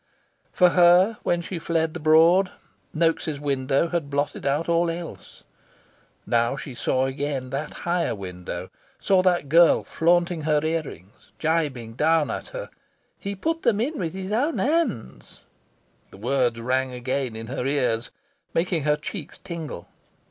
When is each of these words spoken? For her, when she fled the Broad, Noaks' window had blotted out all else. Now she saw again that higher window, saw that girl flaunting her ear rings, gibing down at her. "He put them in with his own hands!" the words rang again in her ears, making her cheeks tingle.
For 0.51 0.69
her, 0.69 1.19
when 1.21 1.43
she 1.43 1.59
fled 1.59 1.93
the 1.93 1.99
Broad, 1.99 2.49
Noaks' 2.91 3.37
window 3.39 3.89
had 3.89 4.09
blotted 4.09 4.47
out 4.47 4.67
all 4.67 4.89
else. 4.89 5.43
Now 6.25 6.57
she 6.57 6.73
saw 6.73 7.05
again 7.05 7.51
that 7.51 7.71
higher 7.85 8.15
window, 8.15 8.71
saw 8.99 9.21
that 9.21 9.47
girl 9.47 9.83
flaunting 9.83 10.41
her 10.41 10.59
ear 10.63 10.81
rings, 10.81 11.31
gibing 11.37 11.93
down 11.93 12.31
at 12.31 12.47
her. 12.47 12.71
"He 13.19 13.35
put 13.35 13.61
them 13.61 13.79
in 13.79 13.99
with 13.99 14.13
his 14.13 14.31
own 14.31 14.57
hands!" 14.57 15.41
the 16.09 16.17
words 16.17 16.59
rang 16.59 16.91
again 16.91 17.35
in 17.35 17.45
her 17.45 17.67
ears, 17.67 18.09
making 18.55 18.81
her 18.85 18.95
cheeks 18.97 19.37
tingle. 19.37 19.87